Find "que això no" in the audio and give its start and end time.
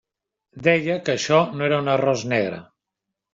1.09-1.67